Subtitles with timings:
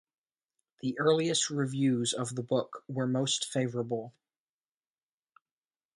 [0.81, 4.15] The earliest reviews of the book were most favourable.